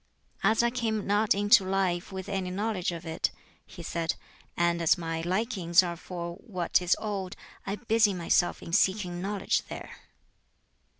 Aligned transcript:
"As 0.41 0.63
I 0.63 0.71
came 0.71 1.05
not 1.05 1.35
into 1.35 1.63
life 1.63 2.11
with 2.11 2.27
any 2.27 2.49
knowledge 2.49 2.91
of 2.91 3.05
it," 3.05 3.29
he 3.67 3.83
said, 3.83 4.15
"and 4.57 4.81
as 4.81 4.97
my 4.97 5.21
likings 5.21 5.83
are 5.83 5.95
for 5.95 6.37
what 6.37 6.81
is 6.81 6.95
old, 6.99 7.35
I 7.67 7.75
busy 7.75 8.15
myself 8.15 8.63
in 8.63 8.73
seeking 8.73 9.21
knowledge 9.21 9.61
there." 9.67 9.95